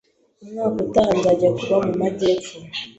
umwaka 0.43 0.77
utaha 0.83 1.11
nzajya 1.17 1.49
kuba 1.57 1.75
mumajyepfo 1.85 2.53